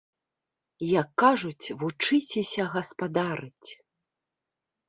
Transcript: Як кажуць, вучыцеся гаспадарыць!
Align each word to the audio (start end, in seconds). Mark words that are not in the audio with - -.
Як 1.01 1.07
кажуць, 1.23 1.73
вучыцеся 1.81 2.67
гаспадарыць! 2.77 3.71